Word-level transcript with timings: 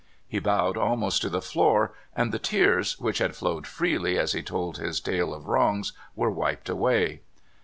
He 0.27 0.39
bowed 0.39 0.77
almost 0.77 1.21
to 1.21 1.29
the 1.29 1.43
floor, 1.43 1.93
and 2.15 2.31
the 2.31 2.39
tears, 2.39 2.97
which 2.97 3.19
had 3.19 3.35
flowed 3.35 3.67
freely 3.67 4.17
as 4.17 4.31
he 4.31 4.41
told 4.41 4.79
his 4.79 4.99
tale 4.99 5.31
of 5.31 5.45
wrongs, 5.47 5.93
w^ere 6.17 6.33
wiped 6.33 6.69
away. 6.69 7.21